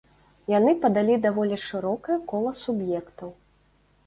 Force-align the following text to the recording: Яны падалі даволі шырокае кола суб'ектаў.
Яны 0.53 0.71
падалі 0.85 1.17
даволі 1.25 1.59
шырокае 1.65 2.17
кола 2.33 2.55
суб'ектаў. 2.63 3.29